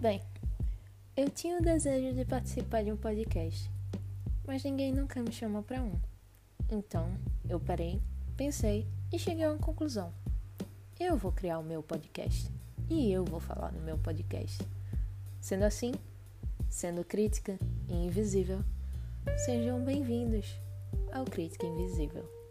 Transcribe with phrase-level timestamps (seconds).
[0.00, 0.20] Bem,
[1.16, 3.70] eu tinha o desejo de participar de um podcast,
[4.46, 5.98] mas ninguém nunca me chamou para um.
[6.70, 7.08] Então,
[7.48, 8.02] eu parei,
[8.36, 10.12] pensei e cheguei a uma conclusão.
[10.98, 12.50] Eu vou criar o meu podcast
[12.90, 14.62] e eu vou falar no meu podcast.
[15.40, 15.92] Sendo assim,
[16.68, 17.58] sendo crítica
[17.88, 18.62] e invisível,
[19.44, 20.58] sejam bem-vindos
[21.12, 22.43] ao Crítica Invisível.